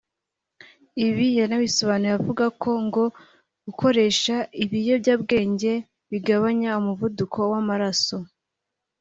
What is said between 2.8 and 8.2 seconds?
ngo gukoresha ibiyobyabwenge bigabanya umuvuduko w’amaraso